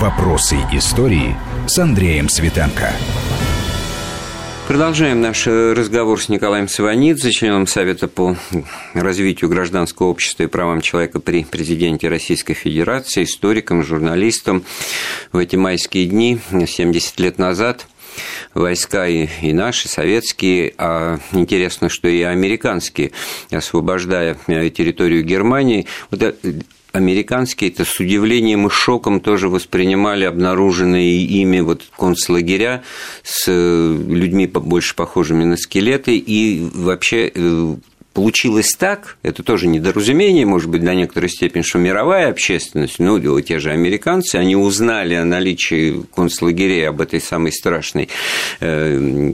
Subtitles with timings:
[0.00, 1.34] Вопросы истории
[1.66, 2.92] с Андреем Светенко.
[4.68, 8.36] Продолжаем наш разговор с Николаем Саванидзе, членом Совета по
[8.92, 14.64] развитию гражданского общества и правам человека при президенте Российской Федерации, историком, журналистом.
[15.32, 17.86] В эти майские дни, 70 лет назад,
[18.54, 23.12] войска и, и наши, советские, а интересно, что и американские,
[23.50, 24.36] освобождая
[24.70, 26.22] территорию Германии, вот
[26.96, 32.82] американские это с удивлением и шоком тоже воспринимали обнаруженные ими вот концлагеря
[33.22, 36.16] с э, людьми больше похожими на скелеты.
[36.16, 37.76] И вообще э,
[38.16, 43.58] получилось так, это тоже недоразумение, может быть, до некоторой степени, что мировая общественность, ну, те
[43.58, 48.08] же американцы, они узнали о наличии концлагерей, об этой самой страшной
[48.60, 49.32] э,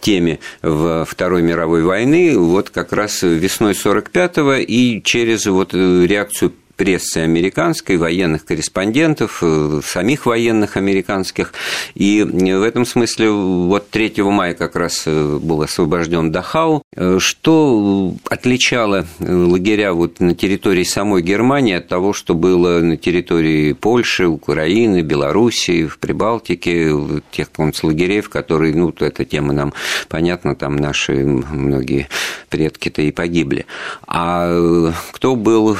[0.00, 7.18] теме в Второй мировой войны, вот как раз весной 45-го, и через вот реакцию прессы
[7.18, 11.52] американской, военных корреспондентов, э, самих военных американских.
[11.94, 16.82] И в этом смысле вот 3 мая как раз э, был освобожден Дахау.
[16.96, 23.74] Э, что отличало лагеря вот на территории самой Германии от того, что было на территории
[23.74, 26.94] Польши, Украины, Белоруссии, в Прибалтике,
[27.30, 29.74] тех концлагерей, в которые, ну, эта тема нам
[30.08, 32.08] понятна, там наши многие
[32.48, 33.66] предки-то и погибли.
[34.06, 35.76] А кто был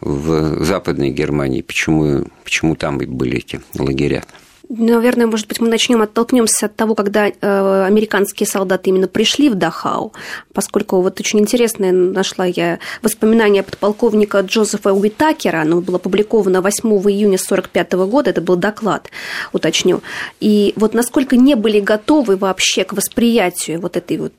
[0.00, 4.24] в Западной Германии, почему, почему там были эти лагеря.
[4.72, 9.56] Наверное, может быть, мы начнем оттолкнемся от того, когда э, американские солдаты именно пришли в
[9.56, 10.12] Дахау,
[10.54, 17.34] поскольку вот очень интересное нашла я воспоминание подполковника Джозефа Уитакера, оно было опубликовано 8 июня
[17.34, 19.10] 1945 года, это был доклад,
[19.52, 20.02] уточню.
[20.38, 24.32] И вот насколько не были готовы вообще к восприятию вот этой вот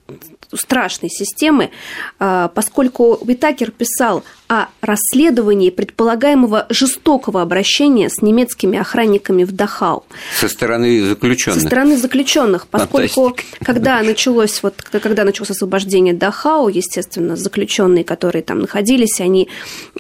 [0.54, 1.72] страшной системы,
[2.20, 10.04] э, поскольку Уитакер писал о расследовании предполагаемого жестокого обращения с немецкими охранниками в Дахау.
[10.36, 11.62] Со стороны заключенных.
[11.62, 13.66] Со стороны заключенных, поскольку Фантастика.
[13.66, 19.48] когда началось вот когда началось освобождение Дахау, естественно, заключенные, которые там находились, они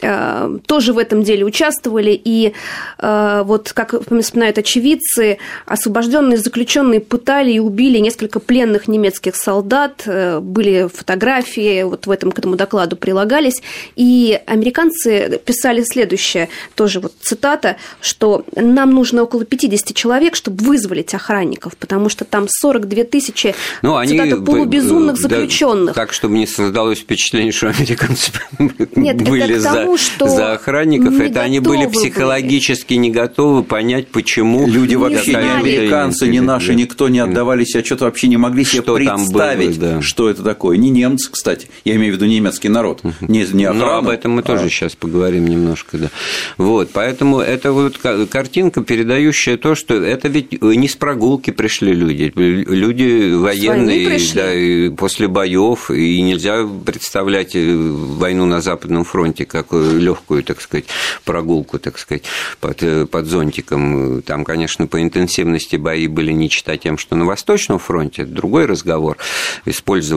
[0.01, 2.53] э, тоже в этом деле участвовали и
[2.97, 10.40] э, вот как вспоминают очевидцы, освобожденные заключенные пытали и убили несколько пленных немецких солдат, э,
[10.41, 13.61] были фотографии, вот в этом к этому докладу прилагались
[13.95, 21.13] и американцы писали следующее, тоже вот цитата, что нам нужно около 50 человек, чтобы вызволить
[21.13, 25.95] охранников, потому что там 42 тысячи ну, они, цитата, полубезумных да, заключенных.
[25.95, 28.31] Так, чтобы не создалось впечатление, что американцы
[28.95, 32.99] Нет, были это тому, за, что за охранников, это они были психологически были.
[32.99, 38.01] не готовы понять, почему люди вообще не американцы, не наши, никто не отдавали себе отчет,
[38.01, 40.01] вообще не могли себе что представить, было, да.
[40.01, 40.77] что это такое.
[40.77, 43.85] Не немцы, кстати, я имею в виду немецкий народ, не, не охрана.
[43.85, 44.69] Но об этом мы тоже а.
[44.69, 46.09] сейчас поговорим немножко, да.
[46.57, 52.31] Вот, поэтому это вот картинка, передающая то, что это ведь не с прогулки пришли люди,
[52.35, 59.71] люди военные, да, и после боев, и нельзя представлять э, войну на Западном фронте как
[59.71, 60.85] легкую, так сказать,
[61.25, 62.23] прогулку, так сказать,
[62.59, 64.21] под, э, под зонтиком.
[64.21, 68.65] Там, конечно, по интенсивности бои были не читать тем, что на Восточном фронте, это другой
[68.65, 69.17] разговор,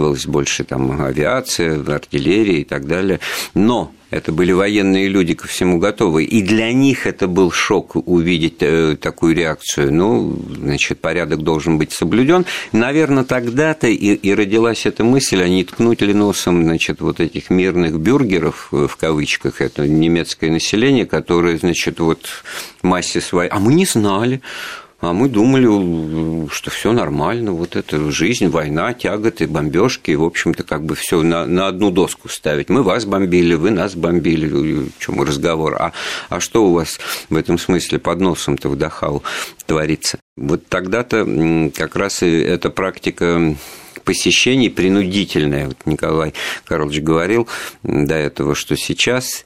[0.04, 3.20] использовалась больше там авиация, артиллерия и так далее.
[3.54, 6.24] Но это были военные люди ко всему готовы.
[6.24, 9.92] И для них это был шок увидеть э, такую реакцию.
[9.92, 12.44] Ну, значит, порядок должен быть соблюден.
[12.72, 17.50] Наверное, тогда-то и, и родилась эта мысль, а не ткнуть ли носом, значит, вот этих
[17.50, 22.26] мирных бюргеров, э, в кавычках, это немецкое население, которое, значит, вот
[22.82, 23.50] массе своей...
[23.50, 24.40] А мы не знали.
[25.04, 30.82] А мы думали, что все нормально, вот это жизнь, война, тяготы, бомбежки, в общем-то, как
[30.84, 32.70] бы все на, на одну доску ставить.
[32.70, 35.76] Мы вас бомбили, вы нас бомбили, в чем разговор.
[35.78, 35.92] А,
[36.30, 36.98] а что у вас
[37.28, 39.22] в этом смысле под носом-то в Дахау
[39.66, 40.18] творится?
[40.38, 43.56] Вот тогда-то как раз и эта практика
[44.04, 45.68] посещений принудительная.
[45.68, 46.32] Вот Николай
[46.64, 47.46] Карлович говорил
[47.82, 49.44] до этого, что сейчас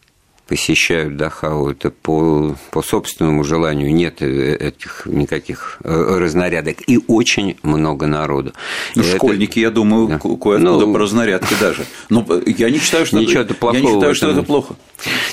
[0.49, 7.57] посещают Дахау, это по, по собственному желанию, нет э, этих никаких э, разнарядок, и очень
[7.63, 8.55] много народу.
[8.97, 9.17] Ну, это...
[9.17, 10.19] Школьники, я думаю, да.
[10.19, 11.85] кое-откуда ну, по разнарядке даже.
[12.09, 14.77] Но я не считаю, что, Ничего это, плохого я не считаю, что это плохо.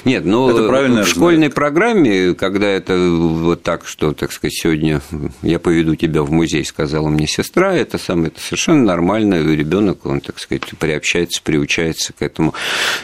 [0.03, 5.01] Нет, ну, это в школьной программе, когда это вот так, что, так сказать, сегодня
[5.41, 10.21] я поведу тебя в музей, сказала мне сестра, это самое, это совершенно нормально, ребенок, он,
[10.21, 12.53] так сказать, приобщается, приучается к этому.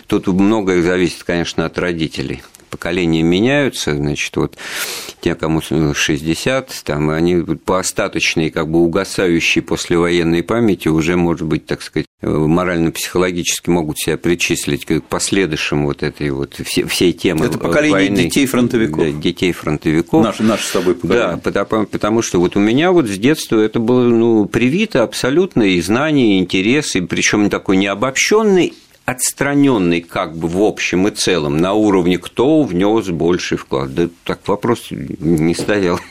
[0.08, 2.42] Тут многое зависит, конечно, от родителей
[2.72, 4.58] поколения меняются, значит, вот
[5.20, 11.68] те, кому 60, там, они по остаточной, как бы угасающей послевоенной памяти уже, может быть,
[11.68, 17.58] так сказать, морально-психологически могут себя причислить к последующим вот этой вот всей, всей темы Это
[17.58, 18.24] поколение войны.
[18.24, 19.00] детей фронтовиков.
[19.00, 20.24] Да, детей фронтовиков.
[20.24, 21.28] Наши, наши с тобой поколение.
[21.32, 25.64] Да, потому, потому что вот у меня вот с детства это было ну, привито абсолютно
[25.64, 28.74] и знания, и интересы, причем такой необобщенный
[29.12, 33.94] отстраненный как бы в общем и целом на уровне, кто внес больший вклад.
[33.94, 36.00] Да так вопрос не стоял.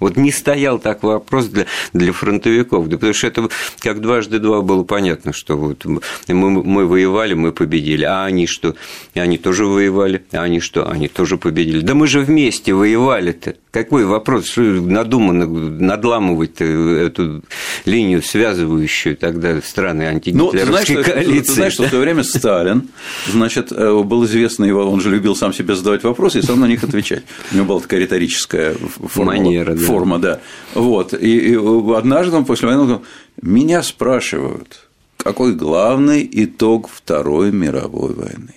[0.00, 3.48] Вот не стоял так вопрос для, для фронтовиков, да потому что это
[3.78, 8.74] как дважды два было понятно, что вот мы, мы воевали, мы победили, а они что?
[9.14, 10.88] И они тоже воевали, а они что?
[10.88, 11.80] Они тоже победили.
[11.80, 13.56] Да мы же вместе воевали-то.
[13.70, 17.42] Какой вопрос, что надуманно надламывать эту
[17.86, 21.46] линию, связывающую тогда страны антигитлеровской ну, коалиции?
[21.46, 22.88] Ты знаешь, что в то время Сталин,
[23.28, 26.66] значит, э, был известно его, он же любил сам себе задавать вопросы и сам на
[26.66, 27.24] них отвечать.
[27.52, 29.36] У него была такая риторическая формула.
[29.36, 29.86] Манера, да.
[29.86, 30.40] Форма, да.
[30.74, 31.14] Вот.
[31.14, 31.54] И, и
[31.94, 33.02] однажды он после войны сказал,
[33.40, 38.54] меня спрашивают, какой главный итог Второй мировой войны?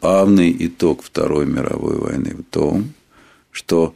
[0.00, 2.92] Главный итог Второй мировой войны в том,
[3.50, 3.94] что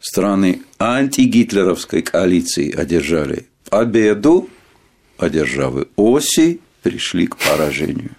[0.00, 4.50] страны антигитлеровской коалиции одержали победу,
[5.16, 8.10] а державы оси пришли к поражению.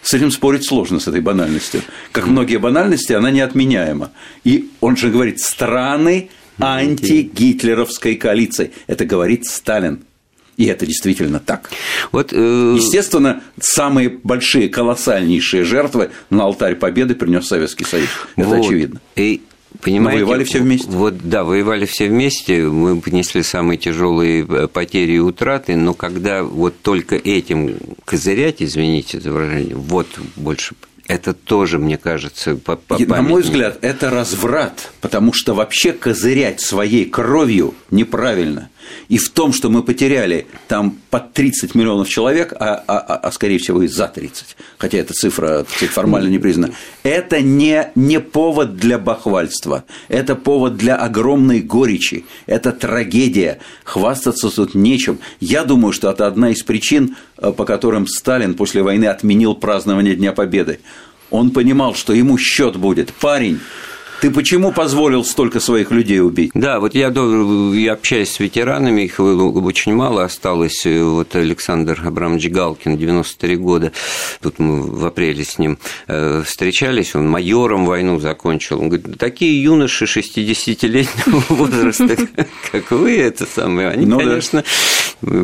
[0.00, 1.82] С этим спорить сложно, с этой банальностью.
[2.12, 4.12] Как многие банальности, она неотменяема.
[4.44, 8.70] И он же говорит «страны антигитлеровской коалиции».
[8.86, 10.04] Это говорит Сталин.
[10.56, 11.70] И это действительно так.
[12.12, 12.74] Вот, э...
[12.76, 18.08] Естественно, самые большие, колоссальнейшие жертвы на алтарь победы принес Советский Союз.
[18.36, 18.60] Это вот.
[18.60, 19.00] очевидно.
[19.16, 19.42] И
[19.80, 20.90] Понимаете, воевали все вместе.
[20.90, 26.42] Вот, да, воевали все вместе, мы понесли самые тяжелые э, потери и утраты, но когда
[26.42, 30.74] вот только этим козырять, извините за выражение, вот больше
[31.08, 36.60] это тоже, мне кажется, по, по На мой взгляд, это разврат, потому что вообще козырять
[36.60, 38.70] своей кровью неправильно.
[39.08, 43.32] И в том, что мы потеряли там под 30 миллионов человек, а, а, а, а
[43.32, 48.20] скорее всего и за 30, хотя эта цифра сказать, формально не признана, это не, не
[48.20, 55.18] повод для бахвальства, это повод для огромной горечи, это трагедия, хвастаться тут нечем.
[55.40, 60.14] Я думаю, что это одна из причин, э, по которым Сталин после войны отменил празднование
[60.14, 60.80] Дня Победы.
[61.30, 63.12] Он понимал, что ему счет будет.
[63.12, 63.60] Парень,
[64.22, 66.52] ты почему позволил столько своих людей убить?
[66.54, 70.86] Да, вот я, я общаюсь с ветеранами, их очень мало осталось.
[70.86, 73.90] Вот Александр Абрамович Галкин, 93 года,
[74.40, 75.76] тут мы в апреле с ним
[76.06, 78.80] э, встречались, он майором войну закончил.
[78.80, 82.16] Он говорит, такие юноши 60-летнего возраста,
[82.70, 84.62] как вы, это самое, они, ну, конечно,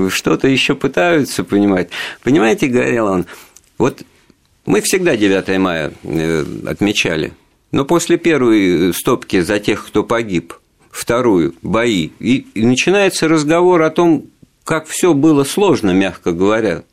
[0.09, 1.89] что-то еще пытаются понимать.
[2.23, 3.27] Понимаете, говорил он,
[3.77, 4.03] вот
[4.67, 7.33] мы всегда 9 мая э, отмечали–
[7.73, 10.55] но после первой стопки за тех, кто погиб,
[10.91, 14.27] вторую– бои, и, начинается разговор о том,
[14.65, 16.85] как все было сложно, мягко говоря,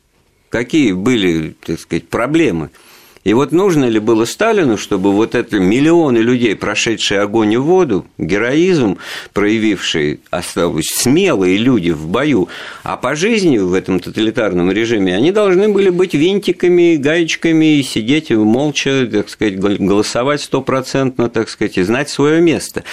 [0.50, 2.70] какие были, так сказать, проблемы–
[3.26, 8.06] и вот нужно ли было Сталину, чтобы вот это миллионы людей, прошедшие огонь и воду,
[8.20, 9.00] героизм,
[9.34, 10.20] проявившие,
[10.84, 12.48] смелые люди в бою,
[12.84, 19.10] а по жизни в этом тоталитарном режиме они должны были быть винтиками, гаечками, сидеть молча,
[19.12, 22.84] так сказать, голосовать стопроцентно, так сказать, и знать свое место.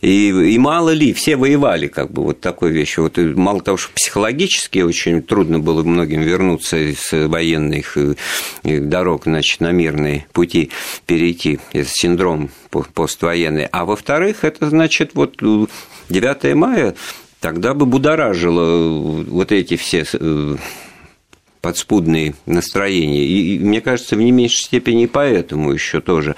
[0.00, 2.98] И, и мало ли, все воевали, как бы вот такой вещь.
[2.98, 8.14] Вот мало того, что психологически очень трудно было многим вернуться из военных э,
[8.62, 10.70] дорог, значит, на мирные пути
[11.06, 13.66] перейти, это синдром поствоенный.
[13.66, 15.36] А во-вторых, это значит, вот
[16.08, 16.94] 9 э, мая
[17.40, 18.88] тогда бы будоражило
[19.24, 20.56] вот эти все э,
[21.60, 23.24] подспудные настроения.
[23.24, 26.36] И, мне кажется, в не меньшей степени и поэтому еще тоже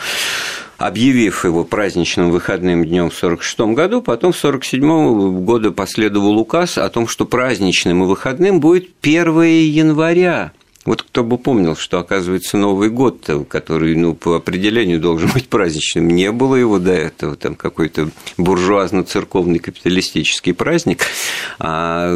[0.80, 6.88] объявив его праздничным выходным днем в 1946 году, потом в 1947 году последовал указ о
[6.88, 10.52] том, что праздничным и выходным будет 1 января.
[10.86, 16.08] Вот кто бы помнил, что, оказывается, Новый год, который, ну, по определению должен быть праздничным,
[16.08, 18.08] не было его до этого, там какой-то
[18.38, 21.02] буржуазно-церковный капиталистический праздник,
[21.58, 22.14] а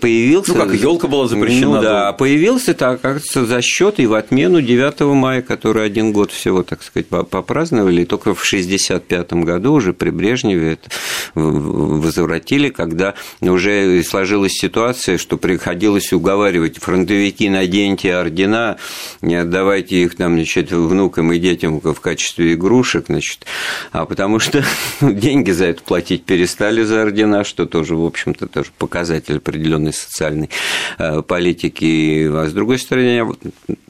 [0.00, 0.52] появился...
[0.52, 1.76] Ну, как елка была запрещена.
[1.76, 6.30] Ну, да, появился, так, кажется, за счет и в отмену 9 мая, который один год
[6.30, 10.90] всего, так сказать, попраздновали, и только в 1965 году уже при Брежневе это
[11.34, 18.76] возвратили, когда уже сложилась ситуация, что приходилось уговаривать фронтовики на день наденьте ордена,
[19.22, 23.46] не отдавайте их там, значит, внукам и детям в качестве игрушек, значит,
[23.92, 24.64] а потому что
[25.00, 30.50] деньги за это платить перестали за ордена, что тоже, в общем-то, тоже показатель определенной социальной
[30.98, 32.28] э, политики.
[32.32, 33.34] А с другой стороны,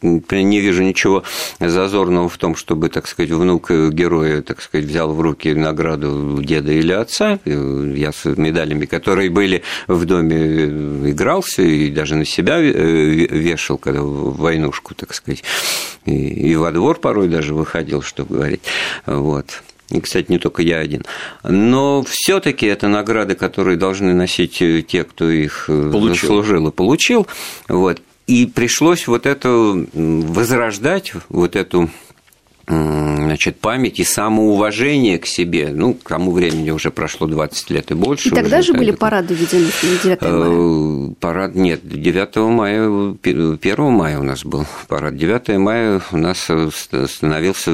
[0.02, 1.24] я не вижу ничего
[1.60, 6.72] зазорного в том, чтобы, так сказать, внук героя, так сказать, взял в руки награду деда
[6.72, 7.38] или отца.
[7.44, 13.78] Я с медалями, которые были в доме, э, игрался и даже на себя э, вешал,
[13.94, 15.42] когда в войнушку, так сказать,
[16.04, 18.62] и во двор порой даже выходил, что говорить.
[19.06, 19.62] Вот.
[19.90, 21.04] И, кстати, не только я один.
[21.42, 26.14] Но все-таки это награды, которые должны носить те, кто их э, получил.
[26.14, 27.26] заслужил и получил.
[27.68, 28.00] Вот.
[28.26, 29.50] И пришлось вот это
[29.92, 31.90] возрождать, вот эту
[32.66, 35.70] значит, память и самоуважение к себе.
[35.72, 38.28] Ну, к тому времени уже прошло 20 лет и больше.
[38.28, 39.70] И тогда уже, же были парады введены
[40.02, 41.14] 9 э, мая?
[41.20, 45.16] Парад, нет, 9 мая, 1 мая у нас был парад.
[45.16, 46.48] 9 мая у нас
[47.06, 47.72] становился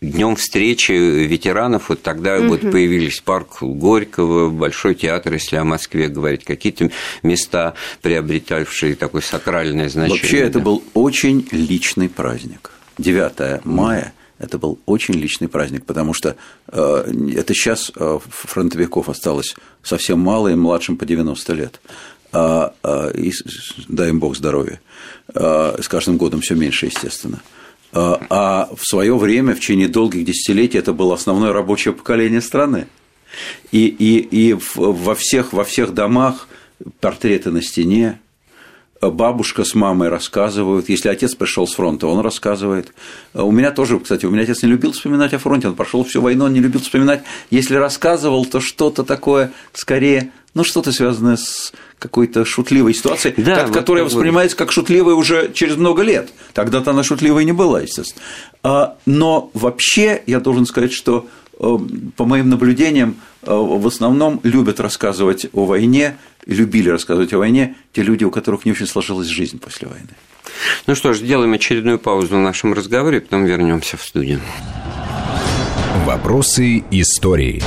[0.00, 1.88] днем встречи ветеранов.
[1.88, 2.48] Вот тогда угу.
[2.48, 6.90] вот появились парк Горького, Большой театр, если о Москве говорить, какие-то
[7.22, 10.20] места, приобретавшие такое сакральное значение.
[10.20, 10.46] Вообще, да.
[10.46, 12.70] это был очень личный праздник.
[12.98, 16.36] 9 мая это был очень личный праздник, потому что
[16.68, 21.80] э, это сейчас э, фронтовиков осталось совсем мало, и младшим по 90 лет.
[22.30, 23.32] А, а, и
[23.88, 24.80] дай им бог здоровья.
[25.34, 27.42] А, с каждым годом все меньше, естественно.
[27.92, 32.86] А, а в свое время, в течение долгих десятилетий, это было основное рабочее поколение страны.
[33.72, 36.48] И, и, и во, всех, во всех домах
[37.00, 38.20] портреты на стене,
[39.00, 40.88] бабушка с мамой рассказывают.
[40.88, 42.92] Если отец пришел с фронта, он рассказывает.
[43.34, 46.20] У меня тоже, кстати, у меня отец не любил вспоминать о фронте, он прошел всю
[46.20, 47.22] войну, он не любил вспоминать.
[47.50, 53.68] Если рассказывал, то что-то такое скорее, ну, что-то связанное с какой-то шутливой ситуацией, да, как,
[53.68, 54.12] вот которая вот.
[54.12, 56.30] воспринимается как шутливая уже через много лет.
[56.54, 58.24] Тогда-то она шутливой не была, естественно.
[58.62, 61.28] А, но вообще я должен сказать, что
[61.58, 61.78] э,
[62.16, 66.16] по моим наблюдениям, э, в основном любят рассказывать о войне
[66.54, 70.08] любили рассказывать о войне те люди, у которых не очень сложилась жизнь после войны.
[70.86, 74.40] Ну что ж, сделаем очередную паузу в нашем разговоре, потом вернемся в студию.
[76.06, 77.62] Вопросы истории.